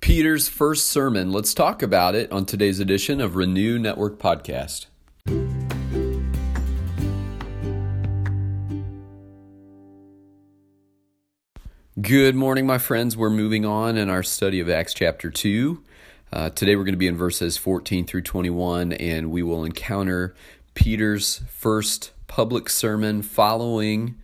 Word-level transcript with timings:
Peter's 0.00 0.48
first 0.48 0.86
sermon. 0.88 1.32
Let's 1.32 1.54
talk 1.54 1.82
about 1.82 2.14
it 2.14 2.30
on 2.30 2.44
today's 2.44 2.80
edition 2.80 3.20
of 3.20 3.34
Renew 3.34 3.78
Network 3.78 4.18
Podcast. 4.18 4.86
Good 12.00 12.34
morning, 12.34 12.66
my 12.66 12.78
friends. 12.78 13.16
We're 13.16 13.30
moving 13.30 13.64
on 13.64 13.96
in 13.96 14.10
our 14.10 14.22
study 14.22 14.60
of 14.60 14.68
Acts 14.68 14.92
chapter 14.92 15.30
2. 15.30 15.82
Uh, 16.32 16.50
today 16.50 16.76
we're 16.76 16.84
going 16.84 16.92
to 16.92 16.98
be 16.98 17.06
in 17.06 17.16
verses 17.16 17.56
14 17.56 18.04
through 18.04 18.22
21, 18.22 18.92
and 18.92 19.30
we 19.30 19.42
will 19.42 19.64
encounter 19.64 20.34
Peter's 20.74 21.40
first 21.48 22.12
public 22.26 22.68
sermon 22.68 23.22
following 23.22 24.16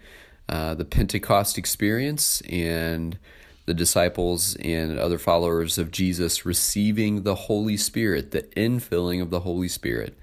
uh, 0.49 0.75
the 0.75 0.85
Pentecost 0.85 1.57
experience 1.57 2.43
and 2.43 3.19
the 3.67 3.75
disciples 3.75 4.57
and 4.57 4.99
other 4.99 5.19
followers 5.19 5.79
of 5.79 5.91
Jesus 5.91 6.45
receiving 6.45 7.23
the 7.23 7.35
Holy 7.35 7.77
Spirit, 7.77 8.31
the 8.31 8.43
infilling 8.57 9.23
of 9.23 9.31
the 9.31 9.41
Holy 9.41 9.69
Spirit. 9.69 10.19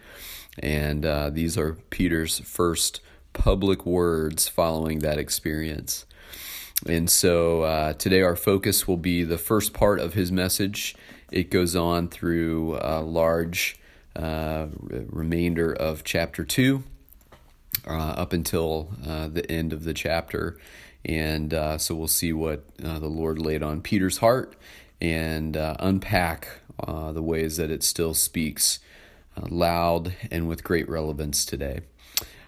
And 0.58 1.06
uh, 1.06 1.30
these 1.30 1.58
are 1.58 1.78
Peter's 1.90 2.40
first 2.40 3.02
public 3.34 3.86
words 3.86 4.48
following 4.48 5.00
that 5.00 5.18
experience. 5.18 6.06
And 6.86 7.10
so 7.10 7.64
uh, 7.64 7.94
today 7.94 8.22
our 8.22 8.36
focus 8.36 8.88
will 8.88 8.98
be 8.98 9.24
the 9.24 9.38
first 9.38 9.74
part 9.74 10.00
of 10.00 10.14
his 10.14 10.32
message. 10.32 10.96
It 11.32 11.50
goes 11.50 11.76
on 11.76 12.08
through 12.08 12.78
a 12.82 13.02
large 13.02 13.78
uh, 14.16 14.68
remainder 14.82 15.72
of 15.72 16.04
chapter 16.04 16.44
2 16.44 16.84
uh, 17.88 17.92
up 17.92 18.34
until 18.34 18.90
uh, 19.06 19.28
the 19.28 19.50
end 19.52 19.74
of 19.74 19.84
the 19.84 19.94
chapter. 19.94 20.58
And 21.06 21.54
uh, 21.54 21.78
so 21.78 21.96
we'll 21.96 22.08
see 22.08 22.34
what 22.34 22.66
uh, 22.84 23.00
the 23.00 23.08
Lord 23.08 23.40
laid 23.40 23.64
on 23.64 23.82
Peter's 23.82 24.18
heart 24.18 24.56
and 25.00 25.56
uh, 25.56 25.76
unpack 25.80 26.48
uh, 26.80 27.12
the 27.12 27.24
ways 27.24 27.58
that 27.58 27.72
it 27.72 27.84
still 27.84 28.14
speaks 28.14 28.80
uh, 29.38 29.48
loud 29.50 30.14
and 30.30 30.48
with 30.48 30.64
great 30.64 30.90
relevance 30.90 31.46
today. 31.46 31.82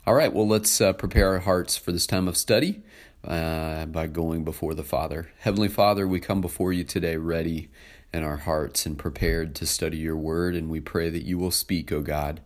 All 0.05 0.13
right, 0.15 0.33
well, 0.33 0.47
let's 0.47 0.81
uh, 0.81 0.93
prepare 0.93 1.29
our 1.29 1.39
hearts 1.39 1.77
for 1.77 1.91
this 1.91 2.07
time 2.07 2.27
of 2.27 2.35
study 2.35 2.81
by 3.23 4.09
going 4.11 4.43
before 4.43 4.73
the 4.73 4.83
Father. 4.83 5.31
Heavenly 5.39 5.67
Father, 5.67 6.07
we 6.07 6.19
come 6.19 6.41
before 6.41 6.73
you 6.73 6.83
today 6.83 7.17
ready 7.17 7.69
in 8.13 8.23
our 8.23 8.37
hearts 8.37 8.85
and 8.85 8.97
prepared 8.97 9.55
to 9.55 9.65
study 9.65 9.97
your 9.97 10.17
word, 10.17 10.55
and 10.55 10.69
we 10.69 10.79
pray 10.79 11.09
that 11.09 11.25
you 11.25 11.37
will 11.37 11.51
speak, 11.51 11.91
O 11.91 12.01
God 12.01 12.41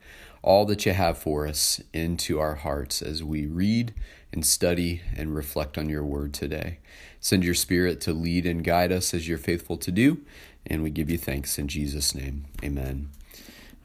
all 0.45 0.63
that 0.63 0.85
you 0.85 0.93
have 0.93 1.17
for 1.17 1.47
us 1.47 1.81
into 1.91 2.39
our 2.39 2.53
hearts 2.53 3.01
as 3.01 3.23
we 3.23 3.47
read 3.47 3.91
and 4.31 4.45
study 4.45 5.01
and 5.17 5.35
reflect 5.35 5.75
on 5.75 5.89
your 5.89 6.05
word 6.05 6.35
today. 6.35 6.77
Send 7.19 7.43
your 7.43 7.55
spirit 7.55 7.99
to 8.01 8.13
lead 8.13 8.45
and 8.45 8.63
guide 8.63 8.91
us 8.91 9.11
as 9.15 9.27
you're 9.27 9.39
faithful 9.39 9.75
to 9.77 9.91
do, 9.91 10.19
and 10.67 10.83
we 10.83 10.91
give 10.91 11.09
you 11.09 11.17
thanks 11.17 11.57
in 11.57 11.67
Jesus' 11.67 12.13
name. 12.13 12.45
Amen. 12.63 13.09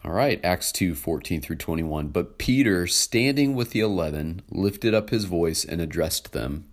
All 0.05 0.13
right, 0.13 0.39
Acts 0.45 0.71
2 0.73 0.95
14 0.95 1.41
through 1.41 1.57
21. 1.57 2.09
But 2.09 2.37
Peter, 2.37 2.87
standing 2.87 3.55
with 3.55 3.71
the 3.71 3.81
eleven, 3.81 4.43
lifted 4.51 4.93
up 4.93 5.09
his 5.09 5.25
voice 5.25 5.65
and 5.65 5.81
addressed 5.81 6.33
them 6.33 6.67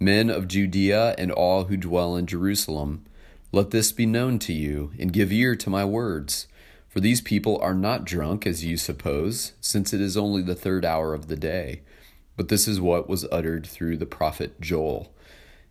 Men 0.00 0.28
of 0.28 0.48
Judea 0.48 1.14
and 1.18 1.30
all 1.30 1.64
who 1.64 1.76
dwell 1.76 2.16
in 2.16 2.26
Jerusalem, 2.26 3.04
let 3.52 3.70
this 3.70 3.90
be 3.92 4.06
known 4.06 4.38
to 4.40 4.52
you, 4.52 4.92
and 4.98 5.12
give 5.12 5.32
ear 5.32 5.56
to 5.56 5.70
my 5.70 5.84
words. 5.84 6.46
For 6.88 7.00
these 7.00 7.20
people 7.20 7.58
are 7.58 7.74
not 7.74 8.04
drunk, 8.04 8.46
as 8.46 8.64
you 8.64 8.76
suppose, 8.76 9.52
since 9.60 9.92
it 9.92 10.00
is 10.00 10.16
only 10.16 10.42
the 10.42 10.54
third 10.54 10.84
hour 10.84 11.14
of 11.14 11.28
the 11.28 11.36
day. 11.36 11.82
But 12.36 12.48
this 12.48 12.66
is 12.66 12.80
what 12.80 13.08
was 13.08 13.26
uttered 13.30 13.66
through 13.66 13.96
the 13.96 14.06
prophet 14.06 14.60
Joel. 14.60 15.12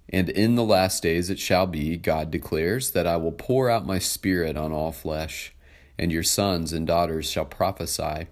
And 0.09 0.29
in 0.29 0.55
the 0.55 0.63
last 0.63 1.03
days 1.03 1.29
it 1.29 1.39
shall 1.39 1.67
be, 1.67 1.97
God 1.97 2.31
declares, 2.31 2.91
that 2.91 3.07
I 3.07 3.17
will 3.17 3.31
pour 3.31 3.69
out 3.69 3.85
my 3.85 3.99
spirit 3.99 4.57
on 4.57 4.71
all 4.71 4.91
flesh, 4.91 5.53
and 5.97 6.11
your 6.11 6.23
sons 6.23 6.73
and 6.73 6.87
daughters 6.87 7.29
shall 7.29 7.45
prophesy, 7.45 8.27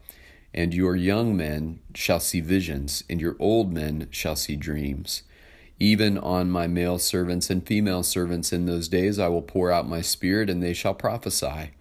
and 0.53 0.73
your 0.73 0.95
young 0.95 1.37
men 1.37 1.79
shall 1.93 2.19
see 2.19 2.41
visions, 2.41 3.03
and 3.09 3.21
your 3.21 3.35
old 3.39 3.71
men 3.71 4.07
shall 4.11 4.35
see 4.35 4.55
dreams. 4.55 5.23
Even 5.79 6.17
on 6.17 6.49
my 6.49 6.67
male 6.67 6.97
servants 6.97 7.49
and 7.49 7.65
female 7.65 8.03
servants 8.03 8.51
in 8.51 8.65
those 8.65 8.87
days 8.87 9.19
I 9.19 9.27
will 9.27 9.41
pour 9.41 9.71
out 9.71 9.87
my 9.87 10.01
spirit, 10.01 10.49
and 10.49 10.61
they 10.61 10.73
shall 10.73 10.93
prophesy. 10.93 11.71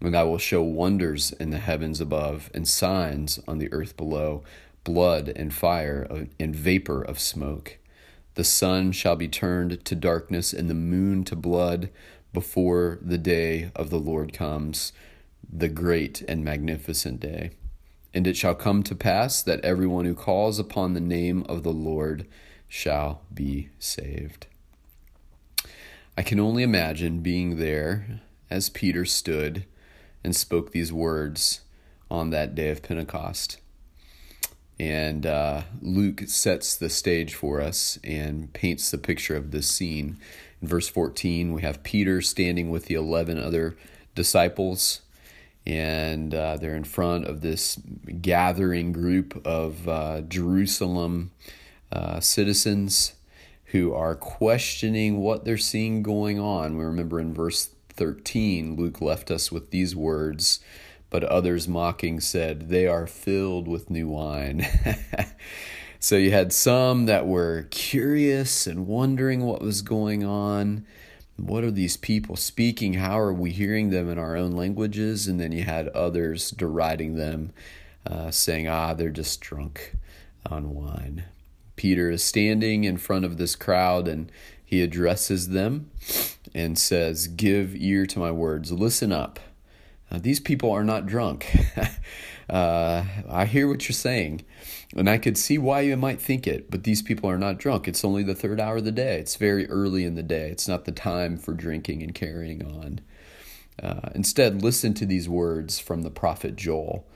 And 0.00 0.16
I 0.16 0.22
will 0.22 0.38
show 0.38 0.62
wonders 0.62 1.32
in 1.32 1.50
the 1.50 1.58
heavens 1.58 2.00
above 2.00 2.50
and 2.54 2.66
signs 2.66 3.40
on 3.46 3.58
the 3.58 3.72
earth 3.72 3.96
below 3.96 4.44
blood 4.84 5.30
and 5.36 5.52
fire 5.52 6.26
and 6.40 6.56
vapor 6.56 7.02
of 7.02 7.20
smoke. 7.20 7.78
The 8.36 8.44
sun 8.44 8.92
shall 8.92 9.16
be 9.16 9.28
turned 9.28 9.84
to 9.84 9.94
darkness 9.94 10.52
and 10.52 10.70
the 10.70 10.74
moon 10.74 11.24
to 11.24 11.36
blood 11.36 11.90
before 12.32 12.98
the 13.02 13.18
day 13.18 13.70
of 13.74 13.90
the 13.90 13.98
Lord 13.98 14.32
comes, 14.32 14.92
the 15.52 15.68
great 15.68 16.22
and 16.22 16.44
magnificent 16.44 17.20
day. 17.20 17.50
And 18.14 18.26
it 18.26 18.36
shall 18.36 18.54
come 18.54 18.82
to 18.84 18.94
pass 18.94 19.42
that 19.42 19.64
everyone 19.64 20.04
who 20.04 20.14
calls 20.14 20.58
upon 20.58 20.94
the 20.94 21.00
name 21.00 21.44
of 21.48 21.64
the 21.64 21.72
Lord 21.72 22.26
shall 22.68 23.22
be 23.32 23.70
saved. 23.78 24.46
I 26.16 26.22
can 26.22 26.40
only 26.40 26.62
imagine 26.62 27.20
being 27.20 27.56
there 27.56 28.20
as 28.50 28.70
Peter 28.70 29.04
stood 29.04 29.64
and 30.24 30.34
spoke 30.34 30.72
these 30.72 30.92
words 30.92 31.60
on 32.10 32.30
that 32.30 32.54
day 32.54 32.70
of 32.70 32.82
Pentecost. 32.82 33.58
And 34.80 35.26
uh, 35.26 35.62
Luke 35.80 36.22
sets 36.26 36.76
the 36.76 36.88
stage 36.88 37.34
for 37.34 37.60
us 37.60 37.98
and 38.04 38.52
paints 38.52 38.90
the 38.90 38.98
picture 38.98 39.36
of 39.36 39.50
this 39.50 39.68
scene. 39.68 40.18
In 40.62 40.68
verse 40.68 40.88
14, 40.88 41.52
we 41.52 41.62
have 41.62 41.82
Peter 41.82 42.20
standing 42.20 42.70
with 42.70 42.86
the 42.86 42.94
11 42.94 43.38
other 43.38 43.76
disciples, 44.14 45.00
and 45.66 46.34
uh, 46.34 46.56
they're 46.56 46.76
in 46.76 46.84
front 46.84 47.26
of 47.26 47.40
this 47.40 47.76
gathering 48.20 48.92
group 48.92 49.44
of 49.46 49.88
uh, 49.88 50.20
Jerusalem 50.22 51.32
uh, 51.90 52.20
citizens 52.20 53.14
who 53.66 53.92
are 53.92 54.14
questioning 54.14 55.20
what 55.20 55.44
they're 55.44 55.58
seeing 55.58 56.02
going 56.02 56.38
on. 56.38 56.76
We 56.76 56.84
remember 56.84 57.20
in 57.20 57.34
verse 57.34 57.70
13, 57.90 58.76
Luke 58.76 59.00
left 59.00 59.30
us 59.30 59.52
with 59.52 59.70
these 59.70 59.94
words, 59.94 60.60
but 61.10 61.24
others 61.24 61.68
mocking 61.68 62.20
said, 62.20 62.68
They 62.68 62.86
are 62.86 63.06
filled 63.06 63.68
with 63.68 63.90
new 63.90 64.08
wine. 64.08 64.66
so 66.00 66.16
you 66.16 66.30
had 66.30 66.52
some 66.52 67.06
that 67.06 67.26
were 67.26 67.66
curious 67.70 68.66
and 68.66 68.86
wondering 68.86 69.44
what 69.44 69.60
was 69.60 69.82
going 69.82 70.24
on. 70.24 70.86
What 71.36 71.62
are 71.62 71.70
these 71.70 71.96
people 71.96 72.36
speaking? 72.36 72.94
How 72.94 73.18
are 73.18 73.32
we 73.32 73.50
hearing 73.50 73.90
them 73.90 74.10
in 74.10 74.18
our 74.18 74.36
own 74.36 74.52
languages? 74.52 75.28
And 75.28 75.38
then 75.38 75.52
you 75.52 75.64
had 75.64 75.88
others 75.88 76.50
deriding 76.50 77.16
them, 77.16 77.52
uh, 78.06 78.30
saying, 78.30 78.66
Ah, 78.66 78.94
they're 78.94 79.10
just 79.10 79.40
drunk 79.40 79.94
on 80.46 80.74
wine. 80.74 81.24
Peter 81.78 82.10
is 82.10 82.22
standing 82.22 82.84
in 82.84 82.98
front 82.98 83.24
of 83.24 83.38
this 83.38 83.56
crowd 83.56 84.06
and 84.08 84.30
he 84.62 84.82
addresses 84.82 85.48
them 85.48 85.90
and 86.52 86.78
says, 86.78 87.28
Give 87.28 87.74
ear 87.74 88.04
to 88.04 88.18
my 88.18 88.30
words, 88.30 88.70
listen 88.70 89.12
up. 89.12 89.40
Uh, 90.10 90.18
these 90.20 90.40
people 90.40 90.70
are 90.70 90.84
not 90.84 91.06
drunk. 91.06 91.50
uh, 92.50 93.04
I 93.30 93.44
hear 93.46 93.68
what 93.68 93.88
you're 93.88 93.94
saying, 93.94 94.44
and 94.96 95.08
I 95.08 95.18
could 95.18 95.38
see 95.38 95.56
why 95.56 95.82
you 95.82 95.96
might 95.96 96.20
think 96.20 96.46
it, 96.46 96.70
but 96.70 96.84
these 96.84 97.00
people 97.00 97.30
are 97.30 97.38
not 97.38 97.58
drunk. 97.58 97.86
It's 97.86 98.04
only 98.04 98.22
the 98.22 98.34
third 98.34 98.60
hour 98.60 98.78
of 98.78 98.84
the 98.84 98.92
day. 98.92 99.18
It's 99.18 99.36
very 99.36 99.68
early 99.70 100.04
in 100.04 100.16
the 100.16 100.22
day. 100.22 100.50
It's 100.50 100.66
not 100.66 100.84
the 100.84 100.92
time 100.92 101.36
for 101.36 101.52
drinking 101.52 102.02
and 102.02 102.14
carrying 102.14 102.64
on. 102.64 103.00
Uh, 103.80 104.10
instead, 104.14 104.62
listen 104.62 104.94
to 104.94 105.06
these 105.06 105.28
words 105.28 105.78
from 105.78 106.02
the 106.02 106.10
prophet 106.10 106.56
Joel. 106.56 107.06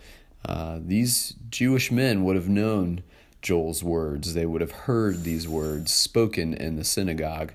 Uh, 0.44 0.78
these 0.80 1.34
Jewish 1.50 1.90
men 1.90 2.24
would 2.24 2.36
have 2.36 2.48
known 2.48 3.02
Joel's 3.42 3.82
words. 3.82 4.34
They 4.34 4.46
would 4.46 4.60
have 4.60 4.72
heard 4.72 5.24
these 5.24 5.48
words 5.48 5.92
spoken 5.92 6.54
in 6.54 6.76
the 6.76 6.84
synagogue 6.84 7.52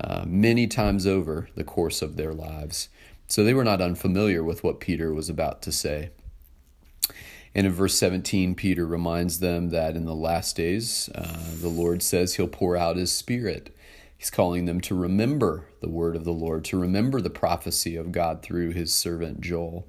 uh, 0.00 0.24
many 0.26 0.66
times 0.66 1.06
over 1.06 1.48
the 1.54 1.64
course 1.64 2.02
of 2.02 2.16
their 2.16 2.32
lives. 2.32 2.88
So 3.26 3.42
they 3.42 3.54
were 3.54 3.64
not 3.64 3.80
unfamiliar 3.80 4.42
with 4.42 4.62
what 4.64 4.80
Peter 4.80 5.12
was 5.12 5.28
about 5.28 5.62
to 5.62 5.72
say. 5.72 6.10
And 7.54 7.66
in 7.66 7.72
verse 7.72 7.94
17, 7.94 8.54
Peter 8.54 8.86
reminds 8.86 9.38
them 9.38 9.70
that 9.70 9.96
in 9.96 10.04
the 10.04 10.14
last 10.14 10.56
days, 10.56 11.08
uh, 11.14 11.54
the 11.60 11.68
Lord 11.68 12.02
says 12.02 12.34
he'll 12.34 12.48
pour 12.48 12.76
out 12.76 12.96
his 12.96 13.12
spirit. 13.12 13.74
He's 14.16 14.30
calling 14.30 14.64
them 14.64 14.80
to 14.82 14.94
remember 14.94 15.66
the 15.80 15.88
word 15.88 16.16
of 16.16 16.24
the 16.24 16.32
Lord, 16.32 16.64
to 16.66 16.80
remember 16.80 17.20
the 17.20 17.30
prophecy 17.30 17.96
of 17.96 18.12
God 18.12 18.42
through 18.42 18.70
his 18.70 18.92
servant 18.92 19.40
Joel 19.40 19.86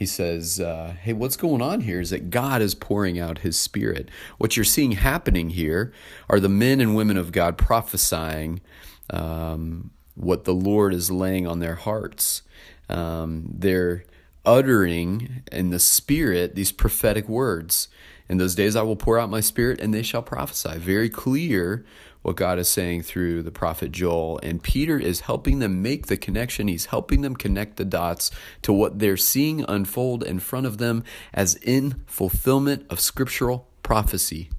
he 0.00 0.06
says, 0.06 0.58
uh, 0.58 0.94
Hey, 1.02 1.12
what's 1.12 1.36
going 1.36 1.60
on 1.60 1.82
here 1.82 2.00
is 2.00 2.08
that 2.08 2.30
God 2.30 2.62
is 2.62 2.74
pouring 2.74 3.18
out 3.18 3.40
his 3.40 3.60
spirit. 3.60 4.08
What 4.38 4.56
you're 4.56 4.64
seeing 4.64 4.92
happening 4.92 5.50
here 5.50 5.92
are 6.30 6.40
the 6.40 6.48
men 6.48 6.80
and 6.80 6.96
women 6.96 7.18
of 7.18 7.32
God 7.32 7.58
prophesying 7.58 8.62
um, 9.10 9.90
what 10.14 10.44
the 10.44 10.54
Lord 10.54 10.94
is 10.94 11.10
laying 11.10 11.46
on 11.46 11.58
their 11.58 11.74
hearts. 11.74 12.40
Um, 12.88 13.44
they're 13.52 14.04
uttering 14.44 15.42
in 15.52 15.70
the 15.70 15.78
spirit 15.78 16.54
these 16.54 16.72
prophetic 16.72 17.28
words. 17.28 17.88
In 18.28 18.38
those 18.38 18.54
days 18.54 18.76
I 18.76 18.82
will 18.82 18.96
pour 18.96 19.18
out 19.18 19.30
my 19.30 19.40
spirit 19.40 19.80
and 19.80 19.92
they 19.92 20.02
shall 20.02 20.22
prophesy. 20.22 20.78
Very 20.78 21.10
clear 21.10 21.84
what 22.22 22.36
God 22.36 22.58
is 22.58 22.68
saying 22.68 23.02
through 23.02 23.42
the 23.42 23.50
prophet 23.50 23.92
Joel. 23.92 24.38
And 24.42 24.62
Peter 24.62 24.98
is 24.98 25.20
helping 25.20 25.58
them 25.58 25.82
make 25.82 26.06
the 26.06 26.16
connection. 26.16 26.68
He's 26.68 26.86
helping 26.86 27.22
them 27.22 27.34
connect 27.34 27.76
the 27.76 27.84
dots 27.84 28.30
to 28.62 28.72
what 28.72 28.98
they're 28.98 29.16
seeing 29.16 29.64
unfold 29.68 30.22
in 30.22 30.38
front 30.38 30.66
of 30.66 30.78
them 30.78 31.02
as 31.32 31.54
in 31.56 32.02
fulfillment 32.06 32.86
of 32.90 33.00
scriptural 33.00 33.68
prophecy. 33.82 34.50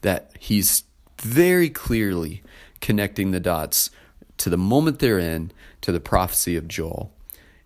That 0.00 0.32
he's 0.38 0.84
very 1.20 1.70
clearly 1.70 2.42
connecting 2.80 3.30
the 3.30 3.40
dots 3.40 3.90
to 4.38 4.50
the 4.50 4.56
moment 4.56 4.98
they're 4.98 5.18
in 5.18 5.52
to 5.82 5.92
the 5.92 6.00
prophecy 6.00 6.56
of 6.56 6.66
Joel. 6.66 7.12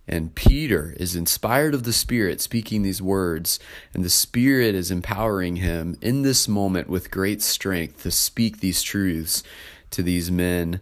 And 0.08 0.35
Peter 0.35 0.94
is 0.99 1.17
inspired 1.17 1.75
of 1.75 1.82
the 1.82 1.93
Spirit 1.93 2.41
speaking 2.41 2.82
these 2.82 3.03
words, 3.03 3.58
and 3.93 4.05
the 4.05 4.11
Spirit 4.11 4.75
is 4.75 4.91
empowering 4.91 5.56
him 5.56 5.97
in 6.00 6.23
this 6.23 6.47
moment 6.47 6.88
with 6.88 7.11
great 7.11 7.43
strength 7.43 8.03
to 8.03 8.11
speak 8.11 8.61
these 8.61 8.82
truths 8.82 9.43
to 9.91 10.03
these 10.03 10.31
men 10.31 10.81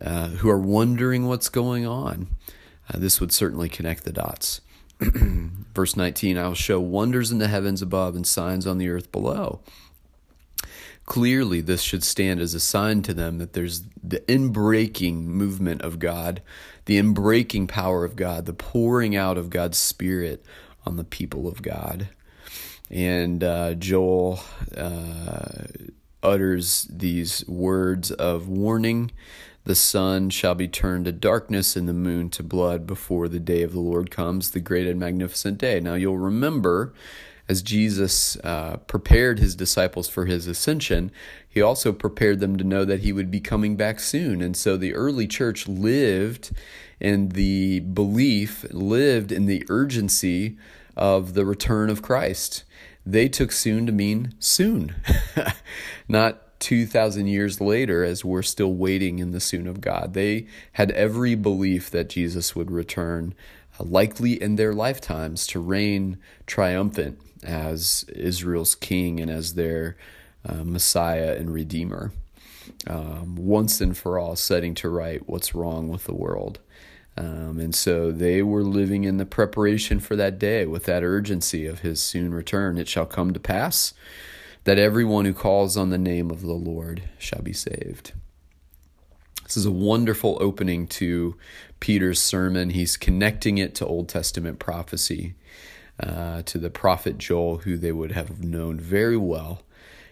uh, 0.00 0.28
who 0.28 0.50
are 0.50 0.58
wondering 0.58 1.26
what's 1.26 1.48
going 1.48 1.86
on. 1.86 2.28
Uh, 2.92 2.98
this 2.98 3.20
would 3.20 3.32
certainly 3.32 3.68
connect 3.68 4.04
the 4.04 4.12
dots. 4.12 4.60
Verse 5.00 5.96
19 5.96 6.38
I 6.38 6.48
will 6.48 6.54
show 6.54 6.80
wonders 6.80 7.30
in 7.30 7.38
the 7.38 7.48
heavens 7.48 7.82
above 7.82 8.16
and 8.16 8.26
signs 8.26 8.66
on 8.66 8.78
the 8.78 8.88
earth 8.88 9.12
below. 9.12 9.60
Clearly, 11.06 11.60
this 11.60 11.82
should 11.82 12.02
stand 12.02 12.40
as 12.40 12.52
a 12.52 12.60
sign 12.60 13.02
to 13.02 13.14
them 13.14 13.38
that 13.38 13.52
there's 13.52 13.82
the 14.02 14.20
inbreaking 14.20 15.24
movement 15.24 15.82
of 15.82 15.98
God, 15.98 16.42
the 16.86 16.98
inbreaking 16.98 17.68
power 17.68 18.04
of 18.04 18.16
God, 18.16 18.44
the 18.44 18.52
pouring 18.52 19.14
out 19.16 19.38
of 19.38 19.48
God's 19.48 19.78
Spirit 19.78 20.44
on 20.84 20.96
the 20.96 21.04
people 21.04 21.46
of 21.46 21.62
God. 21.62 22.08
And 22.90 23.42
uh, 23.42 23.74
Joel 23.74 24.40
uh, 24.76 25.66
utters 26.22 26.88
these 26.90 27.46
words 27.46 28.10
of 28.10 28.48
warning 28.48 29.12
the 29.66 29.74
sun 29.74 30.30
shall 30.30 30.54
be 30.54 30.68
turned 30.68 31.06
to 31.06 31.12
darkness 31.12 31.74
and 31.74 31.88
the 31.88 31.92
moon 31.92 32.30
to 32.30 32.44
blood 32.44 32.86
before 32.86 33.28
the 33.28 33.40
day 33.40 33.62
of 33.62 33.72
the 33.72 33.80
Lord 33.80 34.12
comes, 34.12 34.50
the 34.50 34.60
great 34.60 34.86
and 34.86 35.00
magnificent 35.00 35.58
day. 35.58 35.80
Now 35.80 35.94
you'll 35.94 36.18
remember 36.18 36.94
as 37.48 37.62
Jesus 37.62 38.36
uh, 38.38 38.78
prepared 38.86 39.38
his 39.38 39.54
disciples 39.54 40.08
for 40.08 40.26
his 40.26 40.46
ascension, 40.46 41.12
he 41.48 41.62
also 41.62 41.92
prepared 41.92 42.40
them 42.40 42.56
to 42.56 42.64
know 42.64 42.84
that 42.84 43.00
he 43.00 43.12
would 43.12 43.30
be 43.30 43.40
coming 43.40 43.76
back 43.76 44.00
soon. 44.00 44.42
And 44.42 44.56
so 44.56 44.76
the 44.76 44.94
early 44.94 45.26
church 45.26 45.68
lived 45.68 46.50
in 47.00 47.30
the 47.30 47.80
belief, 47.80 48.64
lived 48.72 49.30
in 49.30 49.46
the 49.46 49.64
urgency 49.68 50.56
of 50.96 51.34
the 51.34 51.44
return 51.44 51.90
of 51.90 52.02
Christ. 52.02 52.64
They 53.04 53.28
took 53.28 53.52
soon 53.52 53.86
to 53.86 53.92
mean 53.92 54.34
soon, 54.40 54.96
not 56.08 56.58
2,000 56.60 57.26
years 57.26 57.60
later 57.60 58.02
as 58.02 58.24
we're 58.24 58.42
still 58.42 58.72
waiting 58.72 59.18
in 59.18 59.30
the 59.30 59.40
soon 59.40 59.66
of 59.66 59.80
God. 59.80 60.14
They 60.14 60.46
had 60.72 60.90
every 60.92 61.34
belief 61.34 61.90
that 61.90 62.08
Jesus 62.08 62.56
would 62.56 62.70
return, 62.70 63.34
likely 63.78 64.40
in 64.40 64.56
their 64.56 64.72
lifetimes, 64.72 65.46
to 65.48 65.60
reign 65.60 66.18
triumphant 66.46 67.18
as 67.42 68.04
Israel's 68.08 68.74
king 68.74 69.20
and 69.20 69.30
as 69.30 69.54
their 69.54 69.96
uh, 70.44 70.64
Messiah 70.64 71.36
and 71.36 71.52
Redeemer, 71.52 72.12
um, 72.86 73.36
once 73.36 73.80
and 73.80 73.96
for 73.96 74.18
all, 74.18 74.36
setting 74.36 74.74
to 74.76 74.88
right 74.88 75.22
what's 75.28 75.54
wrong 75.54 75.88
with 75.88 76.04
the 76.04 76.14
world. 76.14 76.58
Um, 77.18 77.58
and 77.58 77.74
so 77.74 78.12
they 78.12 78.42
were 78.42 78.62
living 78.62 79.04
in 79.04 79.16
the 79.16 79.26
preparation 79.26 80.00
for 80.00 80.16
that 80.16 80.38
day 80.38 80.66
with 80.66 80.84
that 80.84 81.02
urgency 81.02 81.66
of 81.66 81.80
his 81.80 82.00
soon 82.00 82.34
return. 82.34 82.76
It 82.76 82.88
shall 82.88 83.06
come 83.06 83.32
to 83.32 83.40
pass 83.40 83.94
that 84.64 84.78
everyone 84.78 85.24
who 85.24 85.32
calls 85.32 85.76
on 85.76 85.90
the 85.90 85.98
name 85.98 86.30
of 86.30 86.42
the 86.42 86.52
Lord 86.52 87.04
shall 87.18 87.40
be 87.40 87.52
saved. 87.52 88.12
This 89.46 89.56
is 89.56 89.66
a 89.66 89.70
wonderful 89.70 90.38
opening 90.40 90.88
to 90.88 91.36
Peter's 91.78 92.20
sermon. 92.20 92.70
He's 92.70 92.96
connecting 92.96 93.58
it 93.58 93.76
to 93.76 93.86
Old 93.86 94.08
Testament 94.08 94.58
prophecy 94.58 95.34
uh, 96.00 96.42
to 96.42 96.58
the 96.58 96.68
prophet 96.68 97.16
Joel, 97.16 97.58
who 97.58 97.76
they 97.76 97.92
would 97.92 98.10
have 98.10 98.42
known 98.42 98.80
very 98.80 99.16
well. 99.16 99.62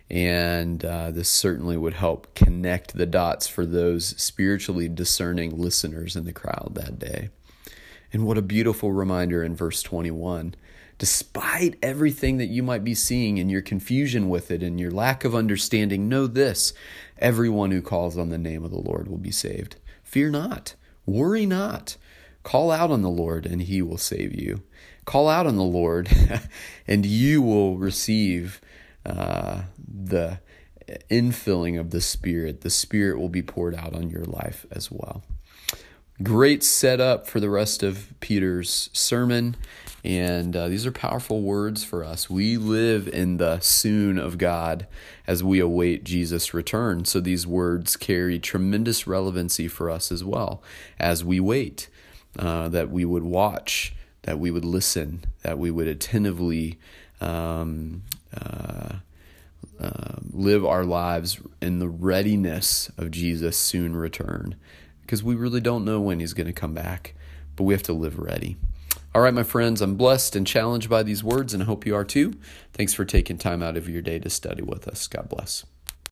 And 0.08 0.84
uh, 0.84 1.10
this 1.10 1.28
certainly 1.28 1.76
would 1.76 1.94
help 1.94 2.32
connect 2.36 2.96
the 2.96 3.06
dots 3.06 3.48
for 3.48 3.66
those 3.66 4.14
spiritually 4.22 4.88
discerning 4.88 5.58
listeners 5.58 6.14
in 6.14 6.26
the 6.26 6.32
crowd 6.32 6.76
that 6.76 7.00
day. 7.00 7.30
And 8.12 8.24
what 8.24 8.38
a 8.38 8.42
beautiful 8.42 8.92
reminder 8.92 9.42
in 9.42 9.56
verse 9.56 9.82
21. 9.82 10.54
Despite 10.98 11.76
everything 11.82 12.38
that 12.38 12.46
you 12.46 12.62
might 12.62 12.84
be 12.84 12.94
seeing 12.94 13.38
and 13.38 13.50
your 13.50 13.62
confusion 13.62 14.28
with 14.28 14.50
it 14.50 14.62
and 14.62 14.78
your 14.78 14.90
lack 14.90 15.24
of 15.24 15.34
understanding, 15.34 16.08
know 16.08 16.26
this 16.26 16.72
everyone 17.18 17.70
who 17.70 17.82
calls 17.82 18.16
on 18.16 18.28
the 18.28 18.38
name 18.38 18.64
of 18.64 18.70
the 18.70 18.78
Lord 18.78 19.08
will 19.08 19.18
be 19.18 19.30
saved. 19.30 19.76
Fear 20.02 20.30
not, 20.30 20.74
worry 21.06 21.46
not. 21.46 21.96
Call 22.44 22.70
out 22.70 22.90
on 22.90 23.02
the 23.02 23.10
Lord, 23.10 23.46
and 23.46 23.62
he 23.62 23.80
will 23.80 23.96
save 23.96 24.38
you. 24.38 24.62
Call 25.06 25.28
out 25.28 25.46
on 25.46 25.56
the 25.56 25.62
Lord, 25.62 26.10
and 26.86 27.04
you 27.06 27.40
will 27.42 27.78
receive 27.78 28.60
uh, 29.04 29.62
the 29.78 30.40
infilling 31.10 31.80
of 31.80 31.90
the 31.90 32.00
Spirit. 32.00 32.60
The 32.60 32.70
Spirit 32.70 33.18
will 33.18 33.28
be 33.30 33.42
poured 33.42 33.74
out 33.74 33.94
on 33.94 34.10
your 34.10 34.24
life 34.24 34.66
as 34.70 34.90
well. 34.90 35.24
Great 36.22 36.62
setup 36.62 37.26
for 37.26 37.40
the 37.40 37.50
rest 37.50 37.82
of 37.82 38.12
Peter's 38.20 38.88
sermon. 38.92 39.56
And 40.04 40.54
uh, 40.54 40.68
these 40.68 40.86
are 40.86 40.92
powerful 40.92 41.42
words 41.42 41.82
for 41.82 42.04
us. 42.04 42.28
We 42.30 42.56
live 42.56 43.08
in 43.08 43.38
the 43.38 43.58
soon 43.60 44.18
of 44.18 44.38
God 44.38 44.86
as 45.26 45.42
we 45.42 45.60
await 45.60 46.04
Jesus' 46.04 46.54
return. 46.54 47.04
So 47.04 47.20
these 47.20 47.46
words 47.46 47.96
carry 47.96 48.38
tremendous 48.38 49.06
relevancy 49.06 49.66
for 49.66 49.90
us 49.90 50.12
as 50.12 50.22
well 50.22 50.62
as 51.00 51.24
we 51.24 51.40
wait, 51.40 51.88
uh, 52.38 52.68
that 52.68 52.90
we 52.90 53.04
would 53.04 53.24
watch 53.24 53.94
that 54.24 54.38
we 54.38 54.50
would 54.50 54.64
listen, 54.64 55.24
that 55.42 55.58
we 55.58 55.70
would 55.70 55.86
attentively 55.86 56.78
um, 57.20 58.02
uh, 58.34 58.94
uh, 59.78 60.16
live 60.32 60.64
our 60.64 60.84
lives 60.84 61.40
in 61.60 61.78
the 61.78 61.88
readiness 61.88 62.90
of 62.96 63.10
Jesus' 63.10 63.56
soon 63.56 63.94
return. 63.94 64.56
Because 65.04 65.22
we 65.22 65.34
really 65.34 65.60
don't 65.60 65.84
know 65.84 66.00
when 66.00 66.20
he's 66.20 66.32
going 66.32 66.46
to 66.46 66.52
come 66.52 66.72
back, 66.74 67.14
but 67.56 67.64
we 67.64 67.74
have 67.74 67.82
to 67.84 67.92
live 67.92 68.18
ready. 68.18 68.56
All 69.14 69.22
right, 69.22 69.34
my 69.34 69.42
friends, 69.44 69.80
I'm 69.80 69.94
blessed 69.94 70.34
and 70.34 70.46
challenged 70.46 70.88
by 70.88 71.02
these 71.02 71.22
words, 71.22 71.54
and 71.54 71.62
I 71.62 71.66
hope 71.66 71.86
you 71.86 71.94
are 71.94 72.04
too. 72.04 72.34
Thanks 72.72 72.94
for 72.94 73.04
taking 73.04 73.38
time 73.38 73.62
out 73.62 73.76
of 73.76 73.88
your 73.88 74.02
day 74.02 74.18
to 74.18 74.30
study 74.30 74.62
with 74.62 74.88
us. 74.88 75.06
God 75.06 75.28
bless. 75.28 75.64